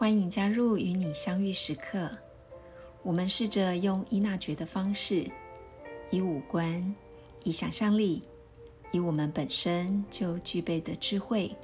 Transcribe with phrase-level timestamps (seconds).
[0.00, 2.10] 欢迎加入与你相遇时刻。
[3.02, 5.30] 我们试着用伊娜觉的方式，
[6.08, 6.96] 以五官，
[7.44, 8.22] 以想象力，
[8.92, 11.54] 以我们本身就具备的智慧，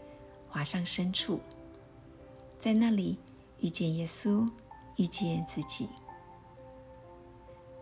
[0.50, 1.40] 滑向深处，
[2.58, 3.16] 在那里
[3.60, 4.46] 遇见耶稣，
[4.96, 5.88] 遇见自己。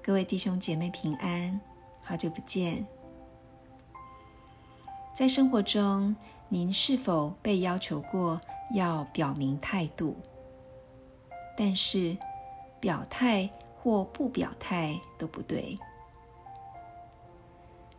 [0.01, 1.61] 各位弟兄姐妹平安，
[2.01, 2.87] 好久不见。
[5.17, 6.15] 在生活中，
[6.49, 8.41] 您是否被要求过
[8.73, 10.17] 要表明态度？
[11.57, 12.17] 但是，
[12.81, 13.49] 表态
[13.81, 15.79] 或不表态都不对。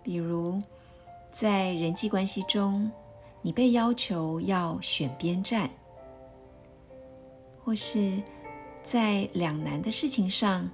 [0.04, 0.62] 比如，
[1.32, 2.92] 在人际关系中，
[3.42, 5.68] 你被要求要选边站；
[7.64, 8.22] 或是，
[8.84, 10.70] 在两难的事情上，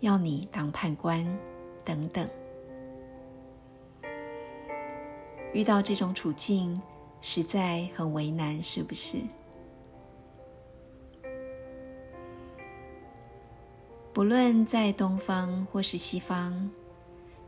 [0.00, 1.26] 要你当判官，
[1.84, 2.28] 等等。
[5.52, 6.80] 遇到这种处境，
[7.20, 9.18] 实在很为难，是不是？
[14.16, 16.70] 不论在东方或是西方，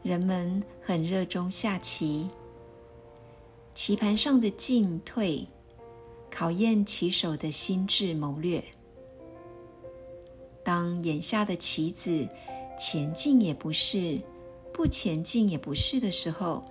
[0.03, 2.29] 人们很热衷下棋。
[3.73, 5.49] 棋盘上的进退，
[6.31, 8.63] 考验棋手的心智谋略。
[10.63, 12.29] 当眼下的棋子
[12.79, 14.21] 前进也不是，
[14.71, 16.63] 不前进也不是的时候，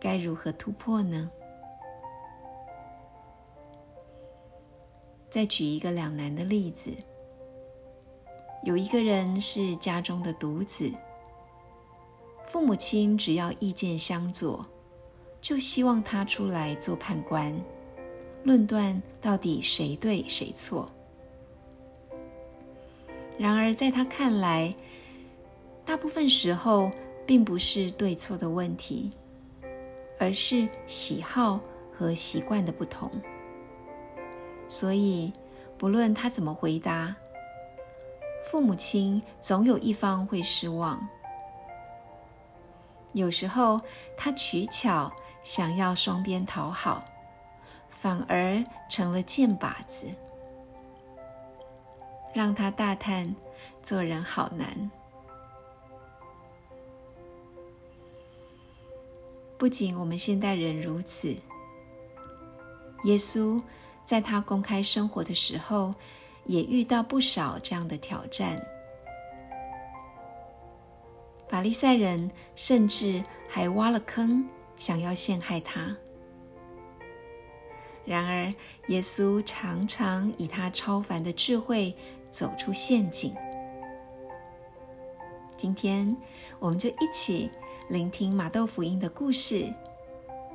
[0.00, 1.30] 该如何突破呢？
[5.28, 6.90] 再举一个两难的例子。
[8.64, 10.88] 有一个人是家中的独子，
[12.46, 14.64] 父母亲只要意见相左，
[15.40, 17.52] 就希望他出来做判官，
[18.44, 20.88] 论断到底谁对谁错。
[23.36, 24.72] 然而在他看来，
[25.84, 26.88] 大部分时候
[27.26, 29.10] 并不是对错的问题，
[30.20, 31.58] 而是喜好
[31.92, 33.10] 和习惯的不同。
[34.68, 35.32] 所以，
[35.76, 37.16] 不论他怎么回答。
[38.44, 41.08] 父母亲总有一方会失望。
[43.12, 43.80] 有时候
[44.16, 47.04] 他取巧想要双边讨好，
[47.88, 50.06] 反而成了箭靶子，
[52.34, 53.34] 让他大叹
[53.82, 54.90] 做人好难。
[59.58, 61.28] 不仅我们现代人如此，
[63.04, 63.62] 耶稣
[64.04, 65.94] 在他公开生活的时候。
[66.46, 68.60] 也遇到不少这样的挑战，
[71.48, 75.96] 法利赛人甚至还挖了坑，想要陷害他。
[78.04, 78.52] 然而，
[78.88, 81.94] 耶稣常常以他超凡的智慧
[82.30, 83.32] 走出陷阱。
[85.56, 86.16] 今天，
[86.58, 87.48] 我们就一起
[87.88, 89.72] 聆听马窦福音的故事，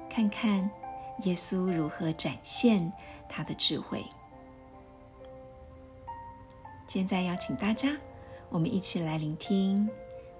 [0.10, 0.70] 看看
[1.24, 2.92] 耶稣如何展现
[3.30, 4.04] 他的智慧。
[6.88, 7.96] 现在邀请大家，
[8.50, 9.86] 我们一起来聆听《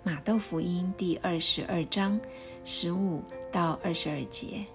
[0.02, 2.18] 马窦福音》第二十二章
[2.64, 3.22] 十五
[3.52, 4.66] 到二十二节。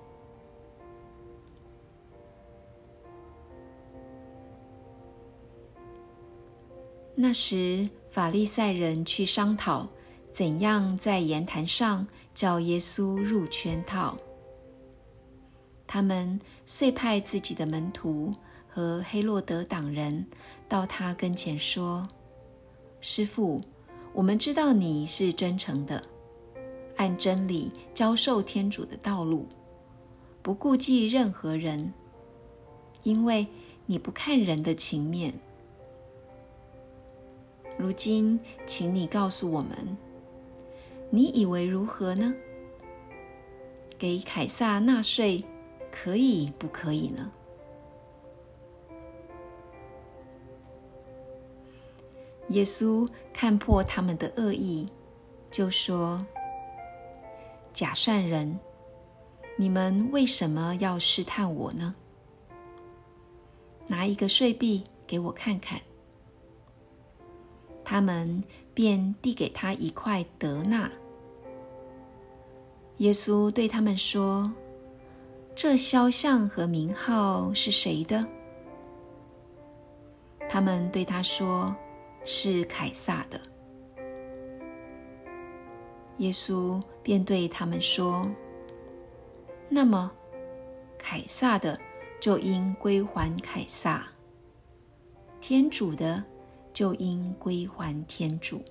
[7.15, 9.89] 那时，法利赛人去商讨
[10.31, 14.15] 怎样在言谈上叫耶稣入圈套。
[15.87, 18.31] 他们遂派自己的门徒。
[18.75, 20.25] 和黑洛德党人
[20.67, 22.09] 到他跟前说
[23.03, 23.61] ：“师傅，
[24.15, 26.03] 我们知道你是真诚的，
[26.97, 29.47] 按真理教授天主的道路，
[30.41, 31.93] 不顾忌任何人，
[33.03, 33.47] 因为
[33.85, 35.35] 你不看人的情面。
[37.77, 39.99] 如今，请你告诉我们，
[41.11, 42.33] 你以为如何呢？
[43.99, 45.45] 给凯撒纳税
[45.91, 47.31] 可以不可以呢？”
[52.53, 54.89] 耶稣看破他们的恶意，
[55.51, 56.25] 就说
[57.73, 58.59] ：“假善人，
[59.57, 61.95] 你们为什么要试探我呢？
[63.87, 65.81] 拿一个税币给我看看。”
[67.85, 70.91] 他们便递给他一块德纳。
[72.99, 74.53] 耶稣对他们说
[75.57, 78.27] ：“这肖像和名号是谁的？”
[80.49, 81.75] 他们对他说。
[82.25, 83.41] 是凯撒的，
[86.19, 88.31] 耶稣便对他们说
[89.69, 90.11] ：“那么，
[90.97, 91.79] 凯撒的
[92.21, 94.07] 就应归还凯撒，
[95.41, 96.23] 天主的
[96.73, 98.63] 就应归还天主。”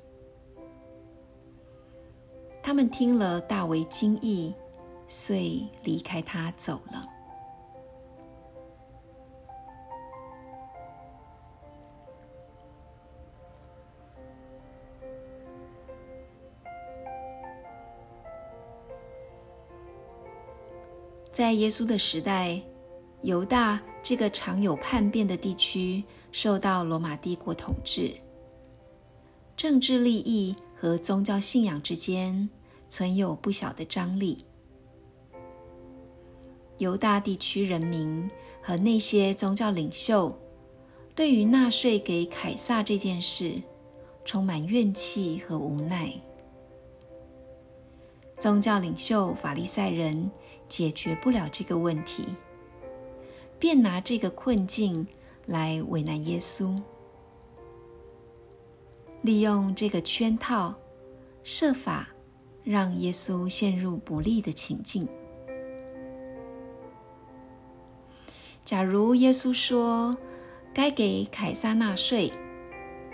[2.64, 4.54] 他们听了大为惊异，
[5.08, 7.06] 遂离开他走了。
[21.32, 22.62] 在耶稣的时代，
[23.22, 28.14] 犹大这个常有叛变的地区受到罗马帝国统治，
[29.56, 32.50] 政治利益和宗教信仰之间
[32.90, 34.46] 存有不小的张力。
[36.80, 38.30] 犹大地区人民
[38.62, 40.38] 和那些宗教领袖
[41.16, 43.62] 对于纳税给凯撒这件事
[44.26, 46.12] 充满怨气和无奈。
[48.40, 50.30] 宗教领袖法利赛人
[50.72, 52.24] 解决不了这个问题，
[53.60, 55.06] 便拿这个困境
[55.46, 56.82] 来为难耶稣，
[59.22, 60.74] 利用这个圈套，
[61.44, 62.08] 设法
[62.64, 65.06] 让耶稣陷入不利的情境。
[68.64, 70.16] 假如耶稣说
[70.74, 72.32] 该给凯撒纳税，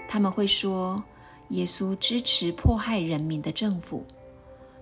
[0.07, 1.03] 他们会说
[1.49, 4.05] 耶稣支持迫害人民的政府，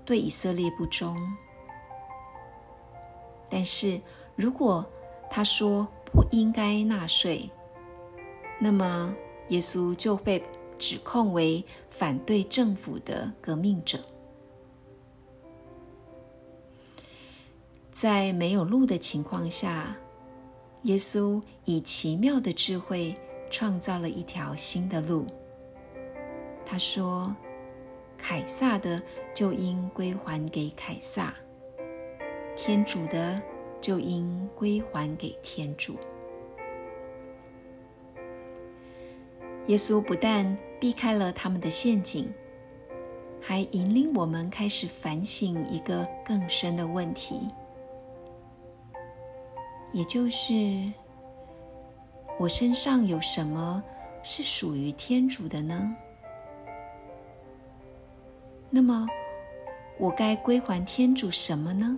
[0.04, 1.16] 对以色列不忠。
[3.50, 4.00] 但是
[4.36, 4.86] 如果
[5.30, 7.50] 他说不应该纳税，
[8.60, 9.16] 那么
[9.50, 10.44] 耶稣就被
[10.78, 14.00] 指控为反对政府的革命者。
[17.92, 19.96] 在没有路的情况下。
[20.86, 23.16] 耶稣以奇妙的智慧
[23.50, 25.26] 创造了一条新的路。
[26.64, 27.36] 他说
[28.20, 29.02] ：“凯撒的
[29.34, 31.34] 就应归还给凯撒，
[32.56, 33.42] 天主的
[33.82, 35.96] 就应归还给天主。”
[39.68, 42.32] 耶稣不但避开了他们的陷阱，
[43.42, 47.48] 还引领我们开始反省一个更深的问题。
[49.92, 50.54] 也就是，
[52.38, 53.84] 我身上有什么
[54.22, 55.96] 是属于天主的呢？
[58.70, 59.08] 那么，
[59.98, 61.98] 我该归还天主什么呢？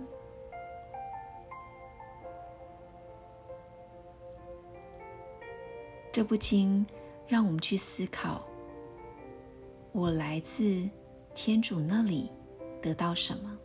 [6.18, 6.84] 这不禁
[7.28, 8.44] 让我们去思考：
[9.92, 10.90] 我来自
[11.32, 12.28] 天主那里
[12.82, 13.56] 得到什么？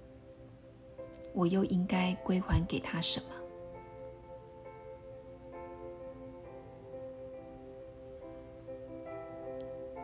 [1.34, 3.26] 我又应该归还给他什么？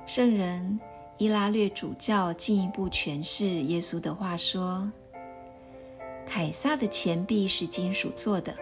[0.07, 0.79] 圣人
[1.19, 4.91] 伊拉略主教进一步诠释耶稣的话说
[6.25, 8.57] ：“凯撒的钱币是金属做的，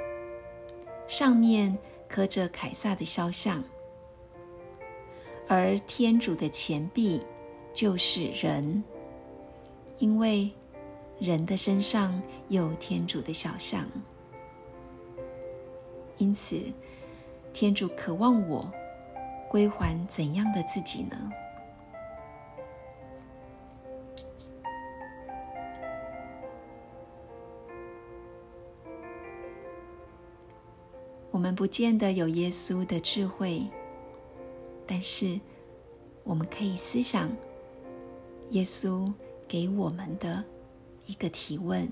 [1.07, 1.77] 上面
[2.09, 3.61] 刻着凯撒的肖像；
[5.47, 7.21] 而天主的钱币
[7.73, 8.83] 就是人，
[9.97, 10.51] 因为
[11.19, 13.85] 人的身上有天主的小像。
[16.17, 16.61] 因此，
[17.53, 18.69] 天主渴望我。”
[19.49, 21.17] 归还怎样的自己呢？
[31.31, 33.65] 我们不见得有耶稣的智慧，
[34.87, 35.39] 但是
[36.23, 37.29] 我们可以思想
[38.51, 39.11] 耶稣
[39.47, 40.43] 给我们的
[41.05, 41.87] 一个提问：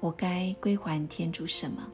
[0.00, 1.86] 我该归还天主什么？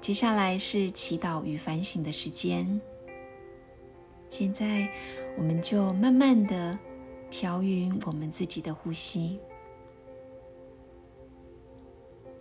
[0.00, 2.80] 接下来是祈祷与反省的时间。
[4.28, 4.90] 现在，
[5.36, 6.76] 我们就慢慢的
[7.30, 9.38] 调匀我们自己的呼吸。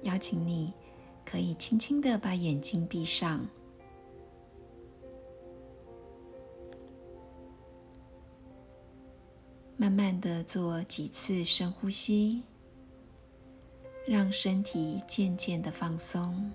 [0.04, 0.74] 邀请你，
[1.26, 3.48] 可以轻轻的把眼睛闭上，
[9.78, 12.44] 慢慢的做几次深呼吸，
[14.06, 16.52] 让身体渐渐的放松。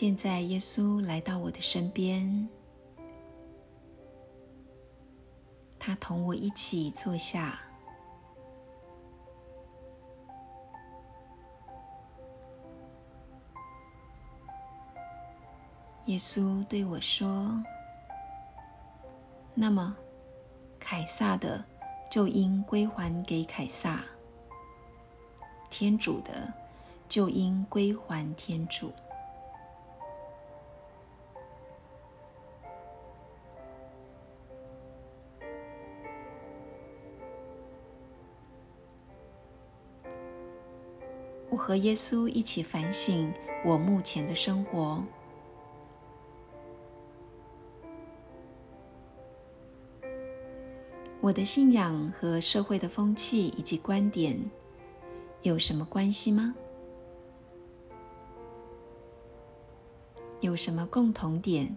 [0.00, 2.48] 现在，耶稣来到我的身边，
[5.78, 7.60] 他同我一起坐下。
[16.06, 17.62] 耶稣对我说
[19.52, 19.94] ：“那么，
[20.78, 21.62] 凯撒的
[22.10, 24.02] 就应归还给凯撒，
[25.68, 26.50] 天主的
[27.06, 28.90] 就应归还天主。”
[41.60, 43.30] 和耶稣一起反省
[43.62, 45.04] 我目前的生活。
[51.20, 54.40] 我的信仰和社会的风气以及观点
[55.42, 56.54] 有什么关系吗？
[60.40, 61.76] 有什么共同点，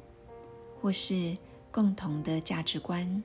[0.81, 1.37] 或是
[1.73, 3.21] 共同的价值观？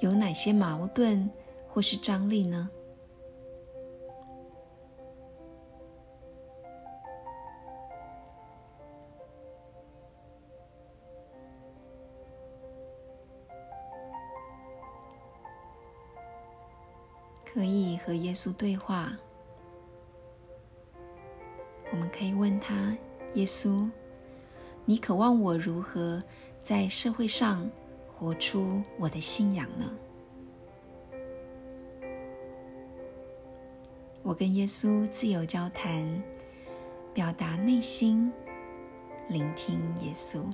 [0.00, 1.30] 有哪些矛盾
[1.66, 2.68] 或是张力呢？
[17.52, 19.12] 可以和耶稣对话。
[21.90, 22.96] 我们可以问他
[23.34, 23.90] ：“耶稣，
[24.84, 26.22] 你渴望我如何
[26.62, 27.68] 在社会上
[28.06, 29.90] 活出我的信仰呢？”
[34.22, 36.22] 我跟耶稣自由交谈，
[37.12, 38.32] 表达内心，
[39.28, 40.44] 聆听耶稣。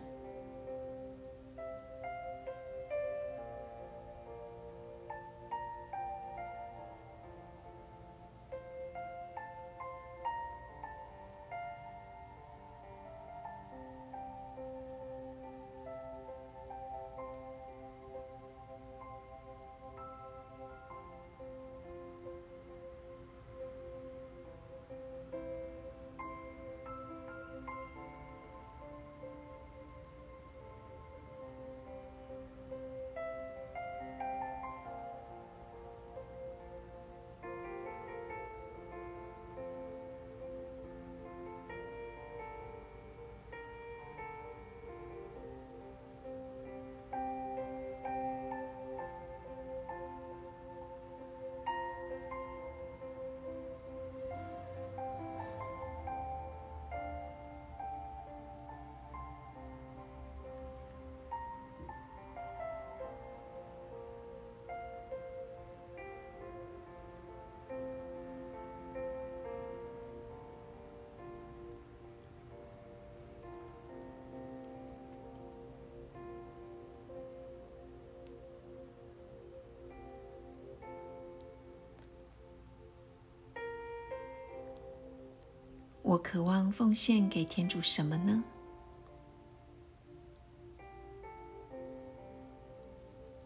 [86.06, 88.44] 我渴望奉献给天主什么呢？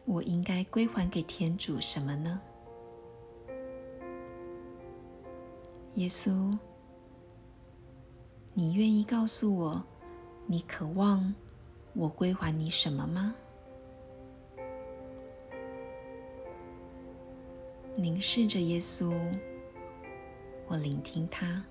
[0.05, 2.39] 我应该归还给天主什么呢？
[5.95, 6.59] 耶稣，
[8.53, 9.83] 你愿意告诉我，
[10.45, 11.35] 你渴望
[11.95, 13.35] 我归还你什么吗？
[17.97, 19.11] 凝视着耶稣，
[20.67, 21.65] 我聆听他。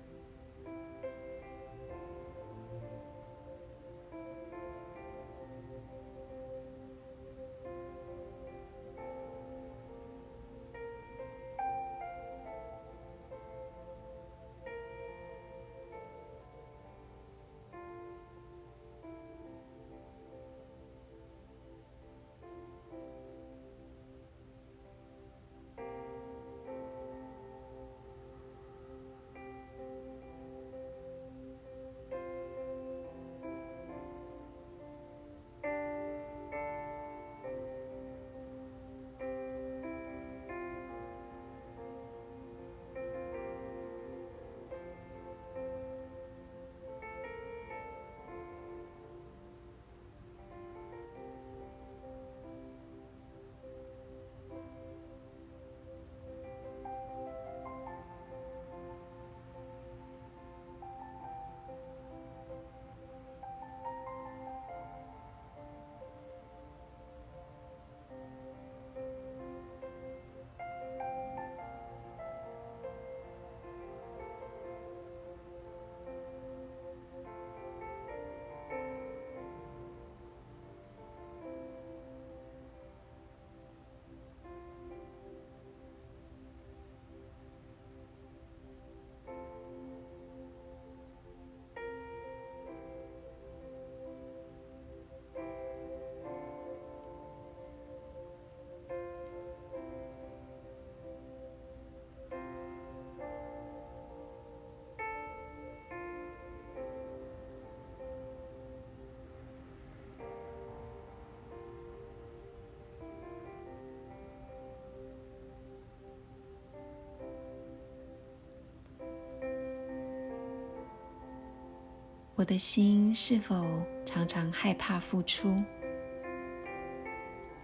[122.40, 123.66] 我的心是否
[124.06, 125.62] 常常害怕付出？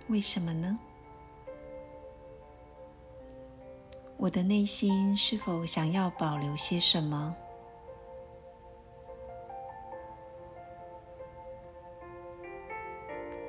[0.08, 0.78] 为什么呢？
[4.18, 7.34] 我的内心是否想要保留些什么？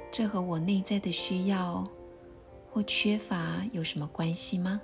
[0.09, 1.85] 这和我内在的需要
[2.71, 4.79] 或缺乏有什么关系吗？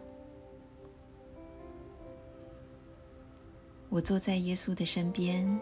[3.87, 5.57] 我坐在耶稣的身边。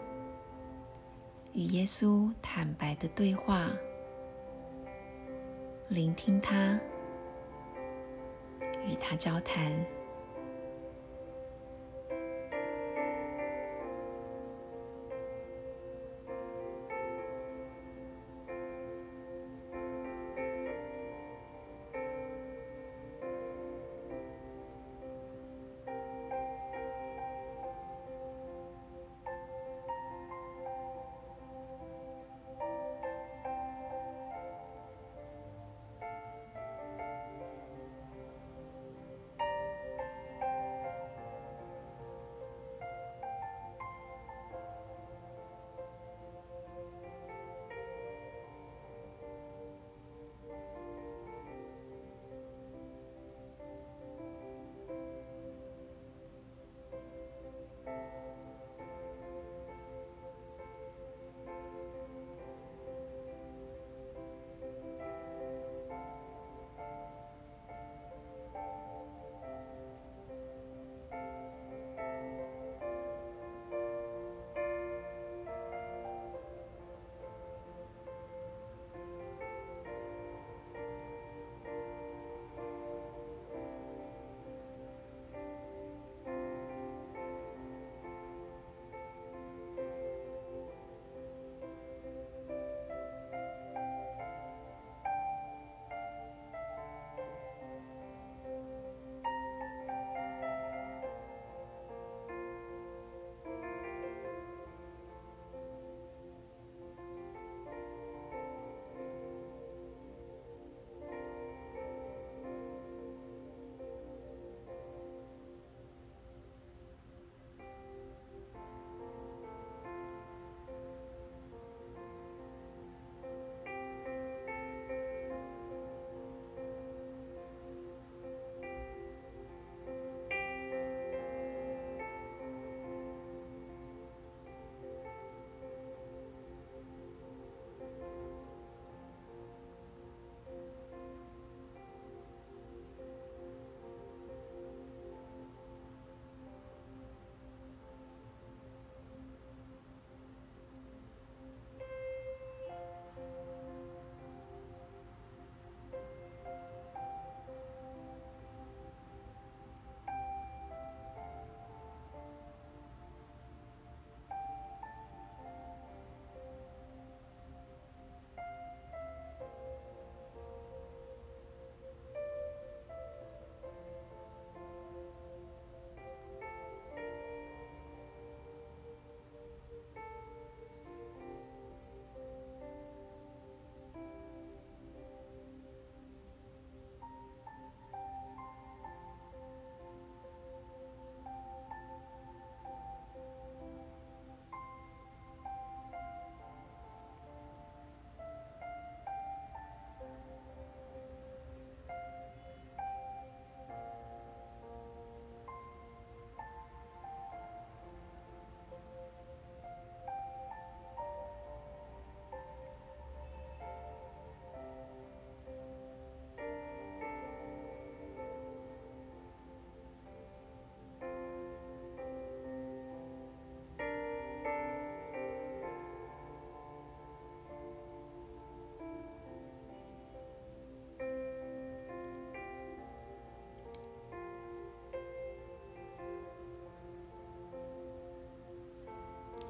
[1.54, 3.70] 与耶稣坦白的对话，
[5.88, 6.78] 聆听他，
[8.86, 10.01] 与他交谈。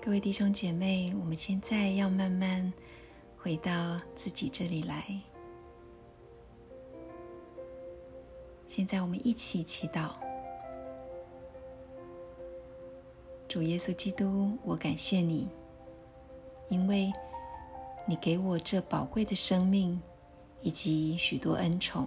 [0.04, 2.72] 各位弟兄姐妹，我们现在要慢慢
[3.38, 5.06] 回到自己这里来。
[8.66, 10.10] 现在我们一起祈祷：
[13.46, 15.48] 主耶稣基督，我感谢你，
[16.68, 17.12] 因为
[18.04, 20.02] 你给我这宝贵的生命
[20.62, 22.04] 以及许多恩宠。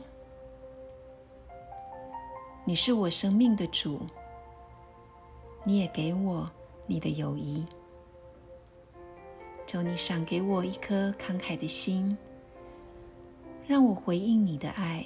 [2.66, 4.02] 你是我生命的主，
[5.64, 6.52] 你也给我
[6.86, 7.66] 你的友谊。
[9.65, 12.15] 求你赏给我一颗慷慨的心，
[13.67, 15.06] 让我回应你的爱，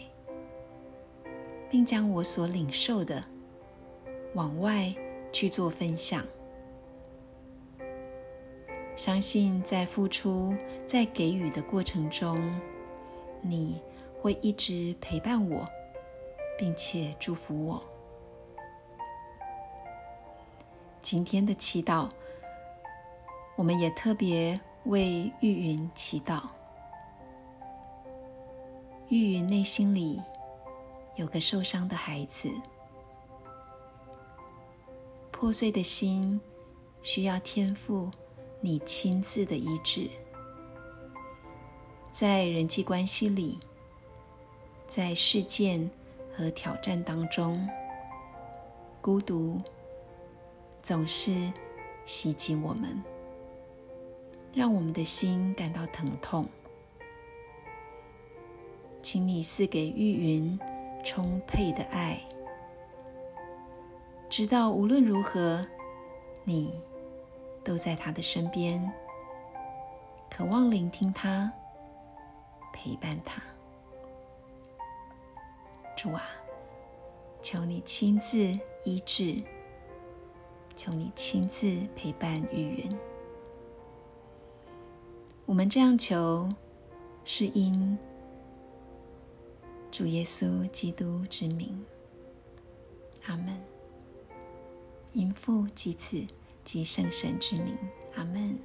[1.69, 3.23] 并将我所领受的
[4.33, 4.93] 往外
[5.31, 6.25] 去做分享。
[8.97, 10.53] 相信在付出、
[10.85, 12.59] 在给予的过程中，
[13.41, 13.81] 你
[14.21, 15.65] 会一直陪伴我，
[16.57, 17.81] 并且祝福我。
[21.01, 22.09] 今天的祈祷。
[23.59, 26.47] 我们也特别为玉云祈祷。
[29.09, 30.21] 玉云内心里
[31.17, 32.49] 有个受伤的孩子，
[35.29, 36.39] 破碎的心
[37.01, 38.09] 需要天赋
[38.61, 40.09] 你亲自的医治。
[42.13, 43.59] 在人际关系里，
[44.87, 45.91] 在事件
[46.33, 47.67] 和挑战当中，
[49.01, 49.61] 孤独
[50.81, 51.51] 总是
[52.05, 52.97] 袭击我们。
[54.53, 56.47] 让我们的心感到疼痛，
[59.01, 60.59] 请你赐给玉云
[61.03, 62.19] 充沛的爱，
[64.27, 65.65] 直到无论如何，
[66.43, 66.73] 你
[67.63, 68.91] 都在他的身边，
[70.29, 71.51] 渴望聆听他，
[72.73, 73.41] 陪伴他。
[75.95, 76.23] 主啊，
[77.41, 78.37] 求你亲自
[78.83, 79.43] 医治，
[80.75, 82.99] 求你亲自陪伴玉云。
[85.49, 86.47] 我们这样求，
[87.25, 87.97] 是因
[89.89, 91.83] 主耶稣基督之名。
[93.25, 93.59] 阿门。
[95.11, 96.23] 因父及子
[96.63, 97.75] 及圣神之名。
[98.13, 98.59] 阿门。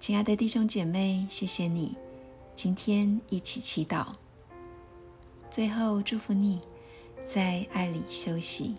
[0.00, 1.94] 亲爱的弟兄姐妹，谢谢你
[2.54, 4.14] 今天一起祈祷。
[5.50, 6.62] 最后祝福你
[7.22, 8.76] 在爱里休息。